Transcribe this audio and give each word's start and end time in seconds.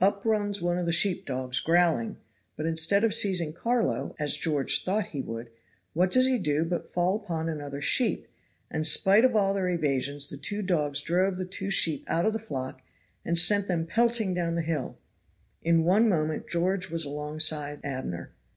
Up 0.00 0.24
runs 0.24 0.60
one 0.60 0.78
of 0.78 0.86
the 0.86 0.90
sheep 0.90 1.24
dogs 1.24 1.60
growling, 1.60 2.16
but 2.56 2.66
instead 2.66 3.04
of 3.04 3.14
seizing 3.14 3.52
Carlo, 3.52 4.16
as 4.18 4.36
George 4.36 4.82
thought 4.82 5.06
he 5.14 5.20
would, 5.20 5.48
what 5.92 6.10
does 6.10 6.26
he 6.26 6.38
do 6.38 6.64
but 6.64 6.88
fall 6.88 7.14
upon 7.14 7.48
another 7.48 7.80
sheep, 7.80 8.26
and 8.68 8.84
spite 8.84 9.24
of 9.24 9.36
all 9.36 9.54
their 9.54 9.68
evasions 9.68 10.26
the 10.26 10.36
two 10.36 10.60
dogs 10.62 11.00
drove 11.00 11.36
the 11.36 11.44
two 11.44 11.70
sheep 11.70 12.02
out 12.08 12.26
of 12.26 12.32
the 12.32 12.40
flock 12.40 12.82
and 13.24 13.38
sent 13.38 13.68
them 13.68 13.86
pelting 13.86 14.34
down 14.34 14.56
the 14.56 14.62
hill. 14.62 14.98
In 15.62 15.84
one 15.84 16.08
moment 16.08 16.48
George 16.48 16.90
was 16.90 17.04
alongside 17.04 17.78
Abner. 17.84 18.32